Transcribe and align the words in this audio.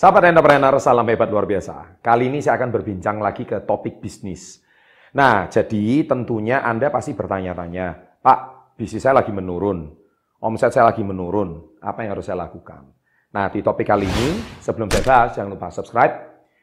Sahabat 0.00 0.32
entrepreneur, 0.32 0.80
salam 0.80 1.04
hebat 1.12 1.28
luar 1.28 1.44
biasa. 1.44 2.00
Kali 2.00 2.32
ini 2.32 2.40
saya 2.40 2.56
akan 2.56 2.72
berbincang 2.72 3.20
lagi 3.20 3.44
ke 3.44 3.68
topik 3.68 4.00
bisnis. 4.00 4.64
Nah, 5.12 5.44
jadi 5.52 6.08
tentunya 6.08 6.64
Anda 6.64 6.88
pasti 6.88 7.12
bertanya-tanya, 7.12 8.16
Pak, 8.24 8.72
bisnis 8.80 9.04
saya 9.04 9.20
lagi 9.20 9.28
menurun, 9.28 9.92
omset 10.40 10.72
saya 10.72 10.88
lagi 10.88 11.04
menurun, 11.04 11.76
apa 11.84 12.00
yang 12.00 12.16
harus 12.16 12.32
saya 12.32 12.48
lakukan? 12.48 12.88
Nah, 13.36 13.52
di 13.52 13.60
topik 13.60 13.92
kali 13.92 14.08
ini, 14.08 14.40
sebelum 14.64 14.88
saya 14.88 15.36
jangan 15.36 15.52
lupa 15.52 15.68
subscribe, 15.68 16.16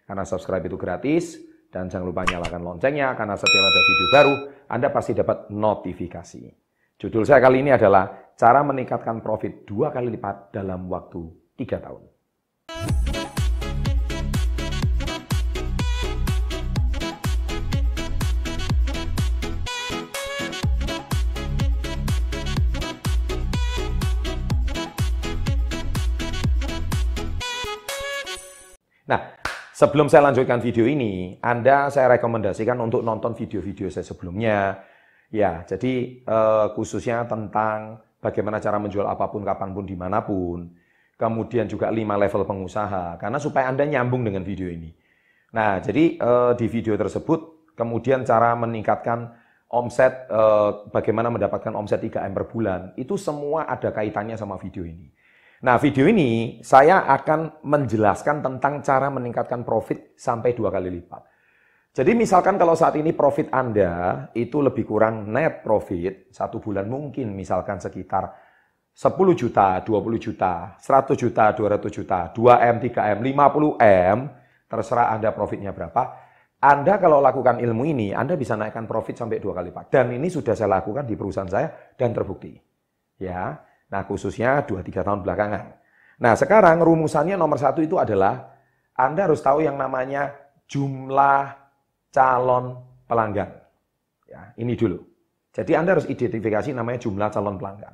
karena 0.10 0.26
subscribe 0.26 0.66
itu 0.66 0.74
gratis, 0.74 1.38
dan 1.70 1.94
jangan 1.94 2.10
lupa 2.10 2.26
nyalakan 2.26 2.66
loncengnya, 2.66 3.14
karena 3.14 3.38
setiap 3.38 3.70
ada 3.70 3.82
video 3.86 4.08
baru, 4.18 4.34
Anda 4.66 4.90
pasti 4.90 5.14
dapat 5.14 5.54
notifikasi. 5.54 6.42
Judul 6.98 7.22
saya 7.22 7.38
kali 7.38 7.62
ini 7.62 7.70
adalah, 7.70 8.34
cara 8.34 8.66
meningkatkan 8.66 9.22
profit 9.22 9.62
dua 9.62 9.94
kali 9.94 10.10
lipat 10.10 10.58
dalam 10.58 10.90
waktu 10.90 11.22
tiga 11.54 11.78
tahun. 11.78 12.18
Sebelum 29.78 30.10
saya 30.10 30.34
lanjutkan 30.34 30.58
video 30.58 30.90
ini, 30.90 31.38
Anda 31.38 31.94
saya 31.94 32.18
rekomendasikan 32.18 32.82
untuk 32.82 33.06
nonton 33.06 33.38
video-video 33.38 33.94
saya 33.94 34.02
sebelumnya. 34.02 34.82
Ya, 35.30 35.62
jadi 35.70 36.26
eh, 36.26 36.66
khususnya 36.74 37.30
tentang 37.30 38.02
bagaimana 38.18 38.58
cara 38.58 38.82
menjual 38.82 39.06
apa 39.06 39.30
pun, 39.30 39.46
kapan 39.46 39.70
pun, 39.78 39.86
di 39.86 39.94
mana 39.94 40.26
pun. 40.26 40.74
Kemudian 41.14 41.70
juga 41.70 41.94
lima 41.94 42.18
level 42.18 42.46
pengusaha, 42.50 43.22
karena 43.22 43.38
supaya 43.38 43.70
Anda 43.70 43.86
nyambung 43.86 44.26
dengan 44.26 44.42
video 44.42 44.66
ini. 44.66 44.90
Nah, 45.54 45.78
jadi 45.78 46.18
eh, 46.18 46.52
di 46.58 46.66
video 46.66 46.98
tersebut, 46.98 47.70
kemudian 47.78 48.26
cara 48.26 48.58
meningkatkan 48.58 49.30
omset, 49.70 50.26
eh, 50.26 50.72
bagaimana 50.90 51.30
mendapatkan 51.30 51.78
omset 51.78 52.02
3M 52.02 52.34
per 52.34 52.50
bulan, 52.50 52.98
itu 52.98 53.14
semua 53.14 53.70
ada 53.70 53.94
kaitannya 53.94 54.40
sama 54.40 54.58
video 54.58 54.82
ini. 54.82 55.14
Nah, 55.58 55.82
video 55.82 56.06
ini 56.06 56.62
saya 56.62 57.10
akan 57.10 57.66
menjelaskan 57.66 58.46
tentang 58.46 58.86
cara 58.86 59.10
meningkatkan 59.10 59.66
profit 59.66 60.14
sampai 60.14 60.54
dua 60.54 60.70
kali 60.70 60.94
lipat. 60.94 61.22
Jadi 61.98 62.14
misalkan 62.14 62.62
kalau 62.62 62.78
saat 62.78 62.94
ini 62.94 63.10
profit 63.10 63.50
Anda 63.50 64.30
itu 64.38 64.62
lebih 64.62 64.86
kurang 64.86 65.34
net 65.34 65.66
profit, 65.66 66.30
satu 66.30 66.62
bulan 66.62 66.86
mungkin 66.86 67.34
misalkan 67.34 67.82
sekitar 67.82 68.38
10 68.94 69.18
juta, 69.34 69.82
20 69.82 70.22
juta, 70.22 70.78
100 70.78 71.18
juta, 71.18 71.50
200 71.58 71.90
juta, 71.90 72.30
2M, 72.38 72.76
3M, 72.78 73.18
50M, 73.18 74.18
terserah 74.70 75.10
Anda 75.10 75.34
profitnya 75.34 75.74
berapa. 75.74 76.30
Anda 76.62 77.02
kalau 77.02 77.18
lakukan 77.18 77.58
ilmu 77.58 77.82
ini, 77.86 78.14
Anda 78.14 78.38
bisa 78.38 78.54
naikkan 78.54 78.86
profit 78.86 79.18
sampai 79.18 79.42
dua 79.42 79.58
kali 79.58 79.74
lipat. 79.74 79.90
Dan 79.90 80.14
ini 80.14 80.30
sudah 80.30 80.54
saya 80.54 80.82
lakukan 80.82 81.06
di 81.06 81.18
perusahaan 81.18 81.50
saya 81.50 81.70
dan 81.98 82.14
terbukti. 82.14 82.58
Ya, 83.18 83.58
Nah, 83.88 84.04
khususnya 84.04 84.68
2-3 84.68 85.04
tahun 85.04 85.24
belakangan. 85.24 85.64
Nah, 86.18 86.34
sekarang 86.34 86.82
rumusannya 86.82 87.40
nomor 87.40 87.62
satu 87.62 87.80
itu 87.80 87.96
adalah 87.96 88.58
Anda 88.98 89.30
harus 89.30 89.40
tahu 89.40 89.64
yang 89.64 89.78
namanya 89.78 90.34
jumlah 90.68 91.56
calon 92.12 92.82
pelanggan. 93.08 93.50
Ya, 94.28 94.52
ini 94.60 94.76
dulu. 94.76 95.00
Jadi 95.54 95.72
Anda 95.78 95.96
harus 95.98 96.10
identifikasi 96.10 96.74
namanya 96.76 97.00
jumlah 97.06 97.30
calon 97.32 97.56
pelanggan. 97.56 97.94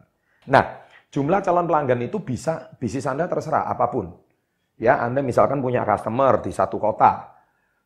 Nah, 0.49 0.65
jumlah 1.13 1.39
calon 1.45 1.67
pelanggan 1.69 1.99
itu 2.01 2.17
bisa 2.23 2.73
bisnis 2.79 3.05
Anda 3.05 3.29
terserah 3.29 3.69
apa 3.69 3.91
pun. 3.91 4.11
Ya, 4.81 4.99
Anda 5.03 5.21
misalkan 5.21 5.61
punya 5.61 5.85
customer 5.85 6.41
di 6.41 6.49
satu 6.49 6.81
kota. 6.81 7.37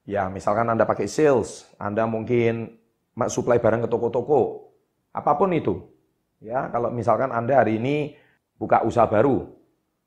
Ya, 0.08 0.32
misalkan 0.32 0.72
Anda 0.72 0.88
pakai 0.88 1.12
sales, 1.12 1.68
Anda 1.76 2.08
mungkin 2.08 2.80
supply 3.18 3.60
barang 3.60 3.84
ke 3.86 3.90
toko-toko. 3.92 4.72
Apa 5.12 5.36
pun 5.36 5.52
itu. 5.52 5.97
Ya, 6.38 6.70
kalau 6.70 6.94
misalkan 6.94 7.34
Anda 7.34 7.66
hari 7.66 7.82
ini 7.82 8.14
buka 8.62 8.86
usaha 8.86 9.10
baru, 9.10 9.50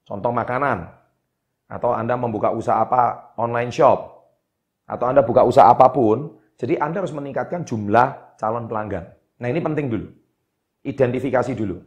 contoh 0.07 0.31
makanan, 0.31 0.87
atau 1.67 1.91
Anda 1.91 2.15
membuka 2.15 2.55
usaha 2.55 2.79
apa 2.79 3.35
online 3.35 3.75
shop, 3.75 3.99
atau 4.87 5.11
Anda 5.11 5.27
buka 5.27 5.43
usaha 5.43 5.67
apa 5.67 5.91
pun, 5.91 6.39
jadi 6.55 6.79
Anda 6.79 7.03
harus 7.03 7.15
meningkatkan 7.15 7.67
jumlah 7.67 8.39
calon 8.39 8.71
pelanggan. 8.71 9.11
Nah 9.43 9.49
ini 9.51 9.59
penting 9.59 9.91
dulu, 9.91 10.07
identifikasi 10.87 11.53
dulu. 11.59 11.83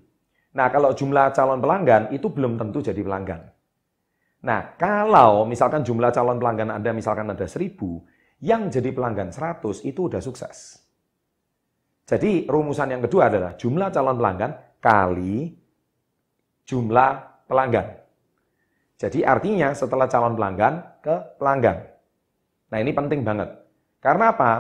Nah 0.60 0.68
kalau 0.68 0.92
jumlah 0.92 1.32
calon 1.32 1.64
pelanggan 1.64 2.12
itu 2.12 2.28
belum 2.28 2.60
tentu 2.60 2.84
jadi 2.84 3.00
pelanggan. 3.00 3.48
Nah 4.44 4.76
kalau 4.76 5.48
misalkan 5.48 5.88
jumlah 5.88 6.12
calon 6.12 6.36
pelanggan 6.36 6.68
Anda 6.68 6.92
misalkan 6.92 7.32
ada 7.32 7.48
1000, 7.48 7.80
yang 8.44 8.68
jadi 8.68 8.92
pelanggan 8.92 9.32
100 9.32 9.88
itu 9.88 10.12
udah 10.12 10.20
sukses. 10.20 10.83
Jadi 12.04 12.46
rumusan 12.46 12.92
yang 12.92 13.04
kedua 13.04 13.32
adalah 13.32 13.56
jumlah 13.56 13.90
calon 13.90 14.18
pelanggan 14.20 14.52
kali 14.84 15.56
jumlah 16.68 17.12
pelanggan. 17.48 17.88
Jadi 19.00 19.20
artinya 19.24 19.72
setelah 19.76 20.08
calon 20.08 20.36
pelanggan 20.36 21.04
ke 21.04 21.16
pelanggan. 21.40 21.78
Nah 22.72 22.78
ini 22.80 22.92
penting 22.96 23.24
banget. 23.24 23.52
Karena 24.00 24.36
apa? 24.36 24.52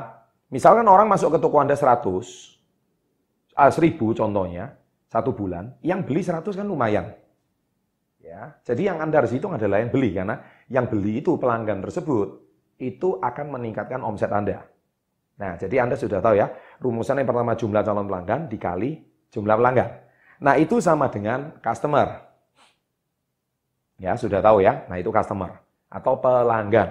Misalkan 0.51 0.85
orang 0.85 1.09
masuk 1.09 1.33
ke 1.35 1.39
toko 1.41 1.57
Anda 1.59 1.73
100, 1.73 2.59
ah, 3.57 3.71
1000 3.73 4.13
contohnya, 4.13 4.77
satu 5.09 5.33
bulan, 5.33 5.73
yang 5.81 6.05
beli 6.05 6.21
100 6.21 6.53
kan 6.53 6.67
lumayan. 6.67 7.09
Ya, 8.23 8.55
jadi 8.63 8.93
yang 8.93 9.03
Anda 9.03 9.19
harus 9.19 9.35
hitung 9.35 9.57
adalah 9.57 9.83
yang 9.83 9.91
beli, 9.91 10.15
karena 10.15 10.39
yang 10.71 10.87
beli 10.87 11.19
itu 11.19 11.35
pelanggan 11.35 11.83
tersebut, 11.83 12.39
itu 12.79 13.19
akan 13.19 13.59
meningkatkan 13.59 13.99
omset 13.99 14.31
Anda. 14.31 14.63
Nah, 15.33 15.57
jadi 15.57 15.81
Anda 15.81 15.97
sudah 15.97 16.21
tahu 16.21 16.37
ya, 16.37 16.51
rumusan 16.77 17.21
yang 17.21 17.29
pertama 17.29 17.57
jumlah 17.57 17.81
calon 17.81 18.05
pelanggan 18.05 18.41
dikali 18.51 19.01
jumlah 19.33 19.55
pelanggan. 19.57 19.89
Nah, 20.45 20.53
itu 20.59 20.77
sama 20.77 21.09
dengan 21.09 21.57
customer. 21.63 22.21
Ya, 23.97 24.13
sudah 24.13 24.43
tahu 24.43 24.61
ya. 24.61 24.85
Nah, 24.91 24.97
itu 25.01 25.09
customer 25.09 25.57
atau 25.89 26.13
pelanggan. 26.21 26.89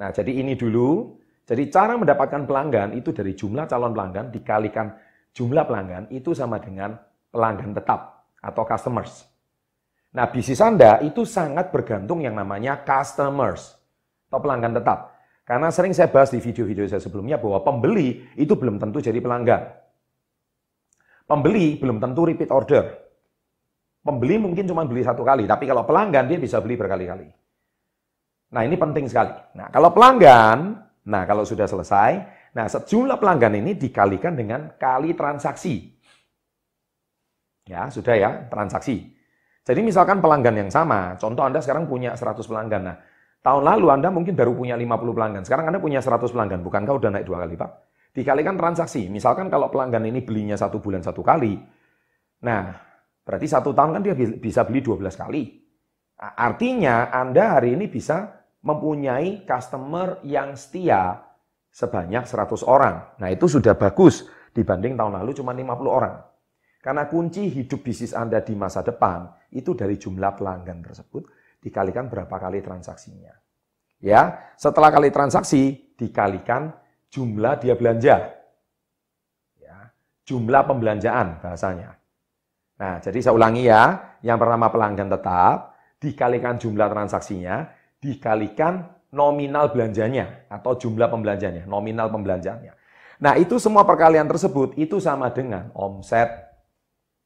Nah, 0.00 0.08
jadi 0.12 0.32
ini 0.40 0.56
dulu. 0.56 1.16
Jadi 1.44 1.66
cara 1.66 1.98
mendapatkan 1.98 2.46
pelanggan 2.46 2.94
itu 2.94 3.10
dari 3.10 3.34
jumlah 3.34 3.66
calon 3.66 3.90
pelanggan 3.90 4.30
dikalikan 4.30 4.86
jumlah 5.34 5.66
pelanggan 5.66 6.06
itu 6.14 6.30
sama 6.30 6.62
dengan 6.62 6.94
pelanggan 7.30 7.74
tetap 7.74 8.26
atau 8.38 8.62
customers. 8.62 9.26
Nah, 10.10 10.26
bisnis 10.30 10.58
Anda 10.58 10.98
itu 11.02 11.22
sangat 11.22 11.70
bergantung 11.70 12.22
yang 12.22 12.34
namanya 12.34 12.82
customers 12.82 13.78
atau 14.30 14.38
pelanggan 14.42 14.74
tetap. 14.74 15.14
Karena 15.50 15.66
sering 15.74 15.90
saya 15.90 16.06
bahas 16.06 16.30
di 16.30 16.38
video-video 16.38 16.86
saya 16.86 17.02
sebelumnya 17.02 17.34
bahwa 17.42 17.58
pembeli 17.66 18.22
itu 18.38 18.54
belum 18.54 18.78
tentu 18.78 19.02
jadi 19.02 19.18
pelanggan. 19.18 19.66
Pembeli 21.26 21.74
belum 21.74 21.98
tentu 21.98 22.22
repeat 22.22 22.54
order. 22.54 22.86
Pembeli 23.98 24.38
mungkin 24.38 24.62
cuma 24.70 24.86
beli 24.86 25.02
satu 25.02 25.26
kali, 25.26 25.50
tapi 25.50 25.66
kalau 25.66 25.82
pelanggan 25.82 26.30
dia 26.30 26.38
bisa 26.38 26.62
beli 26.62 26.78
berkali-kali. 26.78 27.26
Nah 28.54 28.62
ini 28.62 28.78
penting 28.78 29.10
sekali. 29.10 29.34
Nah 29.58 29.74
kalau 29.74 29.90
pelanggan, 29.90 30.86
nah 31.10 31.26
kalau 31.26 31.42
sudah 31.42 31.66
selesai, 31.66 32.10
nah 32.54 32.70
sejumlah 32.70 33.18
pelanggan 33.18 33.58
ini 33.58 33.74
dikalikan 33.74 34.38
dengan 34.38 34.78
kali 34.78 35.18
transaksi. 35.18 35.98
Ya 37.66 37.90
sudah 37.90 38.14
ya, 38.14 38.30
transaksi. 38.46 39.18
Jadi 39.66 39.82
misalkan 39.82 40.22
pelanggan 40.22 40.62
yang 40.62 40.70
sama, 40.70 41.18
contoh 41.18 41.42
Anda 41.42 41.58
sekarang 41.58 41.90
punya 41.90 42.14
100 42.14 42.38
pelanggan. 42.46 42.82
Nah 42.86 42.96
Tahun 43.40 43.64
lalu 43.64 43.88
Anda 43.88 44.12
mungkin 44.12 44.36
baru 44.36 44.52
punya 44.52 44.76
50 44.76 45.16
pelanggan. 45.16 45.42
Sekarang 45.48 45.72
Anda 45.72 45.80
punya 45.80 46.04
100 46.04 46.28
pelanggan. 46.28 46.60
Bukankah 46.60 46.92
udah 46.92 47.10
naik 47.12 47.24
dua 47.24 47.40
kali, 47.40 47.56
Pak? 47.56 47.70
Dikalikan 48.12 48.60
transaksi. 48.60 49.08
Misalkan 49.08 49.48
kalau 49.48 49.72
pelanggan 49.72 50.04
ini 50.04 50.20
belinya 50.20 50.60
satu 50.60 50.76
bulan 50.76 51.00
satu 51.00 51.24
kali. 51.24 51.56
Nah, 52.44 52.62
berarti 53.24 53.46
satu 53.48 53.72
tahun 53.72 53.96
kan 53.96 54.02
dia 54.04 54.14
bisa 54.16 54.68
beli 54.68 54.84
12 54.84 55.16
kali. 55.16 55.42
Artinya 56.20 57.08
Anda 57.08 57.56
hari 57.56 57.80
ini 57.80 57.88
bisa 57.88 58.44
mempunyai 58.60 59.48
customer 59.48 60.20
yang 60.20 60.52
setia 60.52 61.24
sebanyak 61.72 62.28
100 62.28 62.60
orang. 62.68 63.16
Nah, 63.16 63.28
itu 63.32 63.48
sudah 63.48 63.72
bagus 63.72 64.28
dibanding 64.52 65.00
tahun 65.00 65.16
lalu 65.24 65.32
cuma 65.32 65.56
50 65.56 65.88
orang. 65.88 66.14
Karena 66.80 67.08
kunci 67.08 67.48
hidup 67.48 67.80
bisnis 67.80 68.12
Anda 68.12 68.44
di 68.44 68.52
masa 68.52 68.84
depan 68.84 69.32
itu 69.52 69.72
dari 69.72 69.96
jumlah 69.96 70.36
pelanggan 70.36 70.84
tersebut 70.84 71.39
dikalikan 71.60 72.08
berapa 72.08 72.32
kali 72.32 72.64
transaksinya. 72.64 73.36
Ya, 74.00 74.52
setelah 74.56 74.88
kali 74.88 75.12
transaksi 75.12 75.92
dikalikan 76.00 76.72
jumlah 77.12 77.60
dia 77.60 77.76
belanja. 77.76 78.16
Ya, 79.60 79.92
jumlah 80.24 80.64
pembelanjaan 80.64 81.44
bahasanya. 81.44 82.00
Nah, 82.80 82.96
jadi 82.96 83.20
saya 83.20 83.36
ulangi 83.36 83.68
ya, 83.68 84.16
yang 84.24 84.40
pertama 84.40 84.72
pelanggan 84.72 85.12
tetap 85.12 85.76
dikalikan 86.00 86.56
jumlah 86.56 86.88
transaksinya 86.88 87.68
dikalikan 88.00 88.88
nominal 89.12 89.68
belanjanya 89.68 90.48
atau 90.48 90.72
jumlah 90.80 91.12
pembelanjanya, 91.12 91.68
nominal 91.68 92.08
pembelanjaannya. 92.08 92.72
Nah, 93.20 93.36
itu 93.36 93.60
semua 93.60 93.84
perkalian 93.84 94.24
tersebut 94.24 94.80
itu 94.80 94.96
sama 94.96 95.28
dengan 95.28 95.68
omset. 95.76 96.32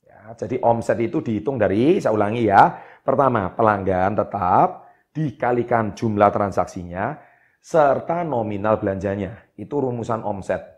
Ya, 0.02 0.34
jadi 0.34 0.58
omset 0.66 0.98
itu 0.98 1.22
dihitung 1.22 1.54
dari, 1.54 2.02
saya 2.02 2.10
ulangi 2.10 2.50
ya, 2.50 2.82
Pertama, 3.04 3.52
pelanggan 3.52 4.16
tetap 4.16 4.88
dikalikan 5.12 5.92
jumlah 5.92 6.32
transaksinya 6.32 7.20
serta 7.60 8.24
nominal 8.24 8.80
belanjanya. 8.80 9.52
Itu 9.54 9.84
rumusan 9.84 10.24
omset. 10.24 10.74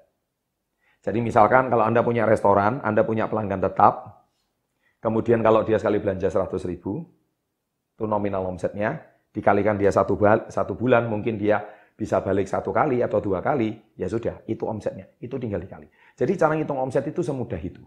Jadi 1.07 1.23
misalkan 1.23 1.71
kalau 1.71 1.87
Anda 1.87 2.03
punya 2.03 2.27
restoran, 2.27 2.83
Anda 2.83 3.07
punya 3.07 3.31
pelanggan 3.31 3.63
tetap, 3.63 4.27
kemudian 4.99 5.39
kalau 5.39 5.63
dia 5.63 5.79
sekali 5.79 6.03
belanja 6.03 6.27
100 6.27 6.67
ribu, 6.67 7.07
itu 7.95 8.05
nominal 8.11 8.43
omsetnya, 8.51 9.07
dikalikan 9.31 9.79
dia 9.79 9.95
satu, 9.95 10.19
satu 10.51 10.75
bulan, 10.75 11.07
mungkin 11.07 11.39
dia 11.39 11.63
bisa 11.95 12.19
balik 12.21 12.51
satu 12.51 12.75
kali 12.75 13.07
atau 13.07 13.23
dua 13.23 13.39
kali, 13.39 13.95
ya 13.95 14.11
sudah, 14.11 14.43
itu 14.51 14.67
omsetnya. 14.67 15.07
Itu 15.23 15.39
tinggal 15.39 15.63
dikali. 15.63 15.87
Jadi 16.19 16.33
cara 16.35 16.59
ngitung 16.59 16.83
omset 16.83 17.07
itu 17.07 17.23
semudah 17.23 17.61
itu. 17.63 17.81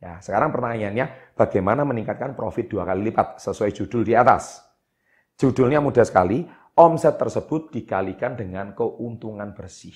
Ya, 0.00 0.16
sekarang 0.24 0.48
pertanyaannya, 0.48 1.36
bagaimana 1.36 1.84
meningkatkan 1.84 2.32
profit 2.32 2.72
dua 2.72 2.88
kali 2.88 3.12
lipat 3.12 3.36
sesuai 3.36 3.68
judul 3.76 4.00
di 4.00 4.16
atas? 4.16 4.64
Judulnya 5.36 5.84
mudah 5.84 6.08
sekali, 6.08 6.40
omset 6.80 7.20
tersebut 7.20 7.68
dikalikan 7.68 8.32
dengan 8.32 8.72
keuntungan 8.72 9.52
bersih. 9.52 9.92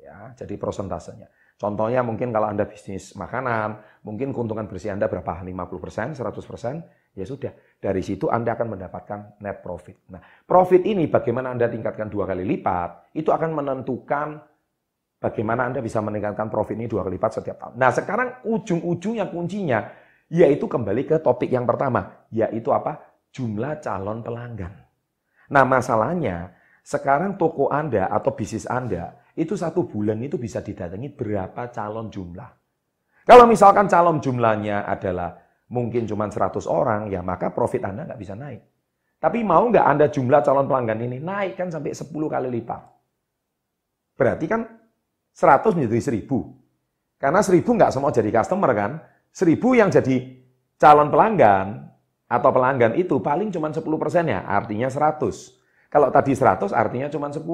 Ya, 0.00 0.32
jadi 0.32 0.56
prosentasenya. 0.56 1.28
Contohnya 1.56 2.04
mungkin 2.04 2.32
kalau 2.32 2.48
Anda 2.52 2.68
bisnis 2.68 3.16
makanan, 3.16 4.00
mungkin 4.04 4.32
keuntungan 4.32 4.68
bersih 4.68 4.92
Anda 4.92 5.08
berapa? 5.08 5.40
50%, 5.40 6.16
100%? 6.16 7.16
Ya 7.16 7.24
sudah, 7.24 7.52
dari 7.80 8.04
situ 8.04 8.28
Anda 8.28 8.52
akan 8.56 8.76
mendapatkan 8.76 9.40
net 9.40 9.64
profit. 9.64 10.04
Nah, 10.12 10.20
profit 10.44 10.84
ini 10.84 11.08
bagaimana 11.08 11.52
Anda 11.52 11.72
tingkatkan 11.72 12.12
dua 12.12 12.28
kali 12.28 12.44
lipat, 12.44 13.16
itu 13.16 13.32
akan 13.32 13.56
menentukan 13.56 14.55
Bagaimana 15.16 15.64
Anda 15.64 15.80
bisa 15.80 16.04
meningkatkan 16.04 16.52
profit 16.52 16.76
ini 16.76 16.84
dua 16.84 17.00
kali 17.00 17.16
lipat 17.16 17.40
setiap 17.40 17.56
tahun. 17.56 17.74
Nah 17.80 17.88
sekarang 17.88 18.28
ujung-ujungnya 18.44 19.32
kuncinya, 19.32 19.88
yaitu 20.28 20.68
kembali 20.68 21.08
ke 21.08 21.16
topik 21.24 21.48
yang 21.48 21.64
pertama, 21.64 22.28
yaitu 22.28 22.68
apa? 22.68 23.00
Jumlah 23.32 23.80
calon 23.80 24.20
pelanggan. 24.20 24.72
Nah 25.48 25.64
masalahnya, 25.64 26.52
sekarang 26.84 27.40
toko 27.40 27.72
Anda 27.72 28.12
atau 28.12 28.36
bisnis 28.36 28.68
Anda, 28.68 29.16
itu 29.36 29.56
satu 29.56 29.88
bulan 29.88 30.20
itu 30.20 30.36
bisa 30.36 30.60
didatangi 30.60 31.12
berapa 31.16 31.72
calon 31.72 32.12
jumlah. 32.12 32.50
Kalau 33.26 33.44
misalkan 33.48 33.88
calon 33.88 34.20
jumlahnya 34.20 34.84
adalah 34.86 35.32
mungkin 35.72 36.04
cuma 36.04 36.28
100 36.30 36.68
orang, 36.68 37.08
ya 37.08 37.24
maka 37.24 37.50
profit 37.50 37.88
Anda 37.88 38.04
nggak 38.06 38.20
bisa 38.20 38.36
naik. 38.36 38.60
Tapi 39.16 39.40
mau 39.42 39.64
nggak 39.66 39.86
Anda 39.86 40.06
jumlah 40.12 40.44
calon 40.44 40.68
pelanggan 40.68 41.00
ini 41.00 41.18
naik 41.24 41.56
kan 41.56 41.72
sampai 41.72 41.96
10 41.96 42.12
kali 42.12 42.48
lipat. 42.52 42.82
Berarti 44.16 44.46
kan 44.46 44.62
100 45.36 45.76
menjadi 45.76 46.00
1000. 46.00 47.20
Karena 47.20 47.44
1000 47.44 47.76
nggak 47.76 47.92
semua 47.92 48.08
jadi 48.08 48.32
customer 48.32 48.72
kan. 48.72 48.92
1000 49.36 49.76
yang 49.76 49.92
jadi 49.92 50.16
calon 50.80 51.12
pelanggan 51.12 51.92
atau 52.24 52.50
pelanggan 52.50 52.96
itu 52.96 53.20
paling 53.20 53.52
cuma 53.52 53.68
10 53.68 53.84
ya, 54.24 54.48
artinya 54.48 54.88
100. 54.88 55.92
Kalau 55.92 56.08
tadi 56.08 56.32
100 56.32 56.72
artinya 56.72 57.12
cuma 57.12 57.28
10. 57.28 57.44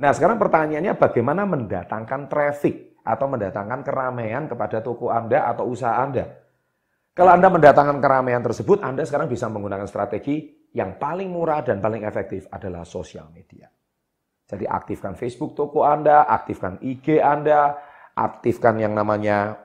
Nah 0.00 0.10
sekarang 0.16 0.40
pertanyaannya 0.40 0.96
bagaimana 0.96 1.44
mendatangkan 1.44 2.32
traffic 2.32 2.96
atau 3.04 3.26
mendatangkan 3.28 3.84
keramaian 3.84 4.48
kepada 4.48 4.80
toko 4.80 5.12
Anda 5.12 5.44
atau 5.52 5.68
usaha 5.68 6.00
Anda. 6.00 6.24
Kalau 7.12 7.36
Anda 7.36 7.52
mendatangkan 7.52 8.00
keramaian 8.00 8.40
tersebut, 8.40 8.80
Anda 8.80 9.04
sekarang 9.04 9.28
bisa 9.28 9.44
menggunakan 9.52 9.84
strategi 9.84 10.48
yang 10.72 10.96
paling 10.96 11.28
murah 11.28 11.60
dan 11.60 11.84
paling 11.84 12.08
efektif 12.08 12.48
adalah 12.48 12.88
sosial 12.88 13.28
media. 13.28 13.68
Jadi 14.52 14.68
aktifkan 14.68 15.16
Facebook 15.16 15.56
toko 15.56 15.88
Anda, 15.88 16.28
aktifkan 16.28 16.76
IG 16.84 17.16
Anda, 17.24 17.72
aktifkan 18.12 18.76
yang 18.76 18.92
namanya 18.92 19.64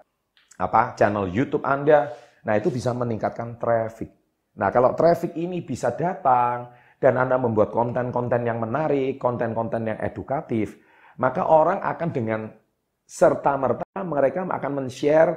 apa 0.56 0.96
channel 0.96 1.28
YouTube 1.28 1.68
Anda. 1.68 2.08
Nah, 2.48 2.56
itu 2.56 2.72
bisa 2.72 2.96
meningkatkan 2.96 3.60
traffic. 3.60 4.08
Nah, 4.56 4.72
kalau 4.72 4.96
traffic 4.96 5.36
ini 5.36 5.60
bisa 5.60 5.92
datang 5.92 6.72
dan 6.96 7.20
Anda 7.20 7.36
membuat 7.36 7.76
konten-konten 7.76 8.48
yang 8.48 8.64
menarik, 8.64 9.20
konten-konten 9.20 9.92
yang 9.92 10.00
edukatif, 10.00 10.80
maka 11.20 11.44
orang 11.44 11.84
akan 11.84 12.10
dengan 12.16 12.48
serta-merta 13.04 13.84
mereka 14.08 14.48
akan 14.48 14.72
men-share 14.72 15.32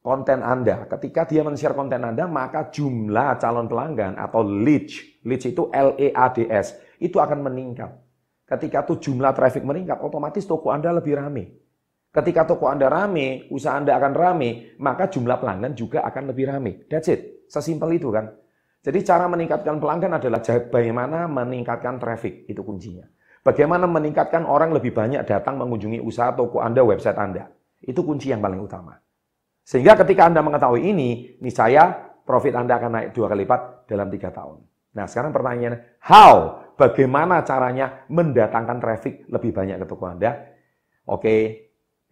konten 0.00 0.40
Anda. 0.40 0.88
Ketika 0.88 1.28
dia 1.28 1.44
men-share 1.44 1.76
konten 1.76 2.00
Anda, 2.00 2.24
maka 2.24 2.72
jumlah 2.72 3.36
calon 3.36 3.68
pelanggan 3.68 4.16
atau 4.16 4.40
leads, 4.40 5.20
leads 5.28 5.44
itu 5.52 5.68
L 5.68 5.92
E 6.00 6.16
A 6.16 6.32
D 6.32 6.48
S, 6.48 6.80
itu 6.96 7.20
akan 7.20 7.44
meningkat. 7.44 8.05
Ketika 8.46 8.86
tuh 8.86 9.02
jumlah 9.02 9.34
traffic 9.34 9.66
meningkat, 9.66 9.98
otomatis 9.98 10.46
toko 10.46 10.70
Anda 10.70 10.94
lebih 10.94 11.18
ramai. 11.18 11.50
Ketika 12.14 12.46
toko 12.46 12.70
Anda 12.70 12.86
ramai, 12.86 13.50
usaha 13.50 13.74
Anda 13.74 13.98
akan 13.98 14.12
ramai, 14.14 14.78
maka 14.78 15.10
jumlah 15.10 15.42
pelanggan 15.42 15.74
juga 15.74 16.06
akan 16.06 16.30
lebih 16.30 16.48
ramai. 16.48 16.86
That's 16.86 17.10
it. 17.10 17.50
Sesimpel 17.50 17.98
itu 17.98 18.08
kan. 18.14 18.30
Jadi 18.86 19.02
cara 19.02 19.26
meningkatkan 19.26 19.82
pelanggan 19.82 20.22
adalah 20.22 20.40
bagaimana 20.46 21.26
meningkatkan 21.26 21.98
traffic, 21.98 22.46
itu 22.46 22.62
kuncinya. 22.62 23.02
Bagaimana 23.42 23.90
meningkatkan 23.90 24.46
orang 24.46 24.70
lebih 24.70 24.94
banyak 24.94 25.26
datang 25.26 25.58
mengunjungi 25.58 25.98
usaha 26.02 26.30
toko 26.30 26.62
Anda, 26.62 26.86
website 26.86 27.18
Anda. 27.18 27.50
Itu 27.82 28.06
kunci 28.06 28.30
yang 28.30 28.38
paling 28.38 28.62
utama. 28.62 28.94
Sehingga 29.66 29.98
ketika 29.98 30.30
Anda 30.30 30.42
mengetahui 30.42 30.86
ini, 30.86 31.38
niscaya 31.42 31.94
profit 32.22 32.54
Anda 32.54 32.78
akan 32.78 32.90
naik 32.94 33.08
dua 33.14 33.26
kali 33.30 33.42
lipat 33.42 33.90
dalam 33.90 34.06
tiga 34.10 34.30
tahun. 34.30 34.62
Nah 34.94 35.06
sekarang 35.06 35.30
pertanyaannya, 35.34 36.02
how? 36.02 36.65
Bagaimana 36.76 37.40
caranya 37.40 38.04
mendatangkan 38.12 38.76
traffic 38.76 39.24
lebih 39.32 39.56
banyak 39.56 39.80
ke 39.80 39.86
toko 39.88 40.04
Anda? 40.12 40.36
Oke, 41.08 41.34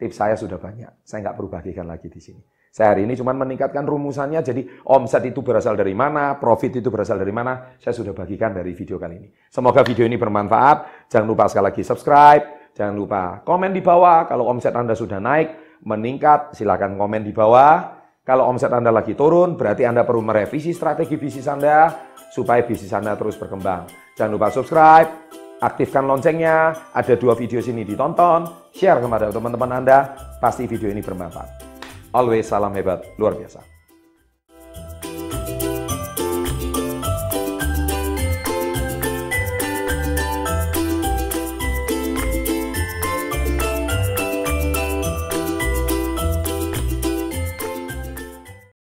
tips 0.00 0.16
saya 0.16 0.34
sudah 0.40 0.56
banyak. 0.56 1.04
Saya 1.04 1.28
nggak 1.28 1.36
perlu 1.36 1.52
bagikan 1.52 1.84
lagi 1.84 2.08
di 2.08 2.16
sini. 2.16 2.40
Saya 2.74 2.90
hari 2.90 3.06
ini 3.06 3.14
cuma 3.14 3.30
meningkatkan 3.30 3.86
rumusannya, 3.86 4.42
jadi 4.42 4.66
omset 4.90 5.30
itu 5.30 5.46
berasal 5.46 5.78
dari 5.78 5.94
mana, 5.94 6.34
profit 6.42 6.74
itu 6.82 6.90
berasal 6.90 7.22
dari 7.22 7.30
mana, 7.30 7.78
saya 7.78 7.94
sudah 7.94 8.10
bagikan 8.10 8.50
dari 8.50 8.74
video 8.74 8.98
kali 8.98 9.14
ini. 9.14 9.28
Semoga 9.46 9.86
video 9.86 10.02
ini 10.02 10.18
bermanfaat. 10.18 11.06
Jangan 11.06 11.22
lupa 11.22 11.46
sekali 11.46 11.70
lagi 11.70 11.86
subscribe, 11.86 12.74
jangan 12.74 12.98
lupa 12.98 13.22
komen 13.46 13.70
di 13.70 13.78
bawah. 13.78 14.26
Kalau 14.26 14.50
omset 14.50 14.74
Anda 14.74 14.98
sudah 14.98 15.22
naik, 15.22 15.78
meningkat, 15.86 16.58
silakan 16.58 16.98
komen 16.98 17.22
di 17.22 17.30
bawah. 17.30 18.02
Kalau 18.26 18.50
omset 18.50 18.74
Anda 18.74 18.90
lagi 18.90 19.14
turun, 19.14 19.54
berarti 19.54 19.86
Anda 19.86 20.02
perlu 20.02 20.26
merevisi 20.26 20.74
strategi 20.74 21.14
bisnis 21.14 21.46
Anda 21.46 21.94
supaya 22.34 22.66
bisnis 22.66 22.90
Anda 22.90 23.14
terus 23.14 23.38
berkembang. 23.38 24.03
Jangan 24.14 24.30
lupa 24.30 24.46
subscribe, 24.54 25.10
aktifkan 25.58 26.06
loncengnya, 26.06 26.70
ada 26.94 27.14
dua 27.18 27.34
video 27.34 27.58
sini 27.58 27.82
ditonton, 27.82 28.70
share 28.70 29.02
kepada 29.02 29.34
teman-teman 29.34 29.82
Anda, 29.82 30.14
pasti 30.38 30.70
video 30.70 30.86
ini 30.86 31.02
bermanfaat. 31.02 31.50
Always 32.14 32.46
salam 32.46 32.70
hebat, 32.78 33.02
luar 33.18 33.34
biasa. 33.34 33.73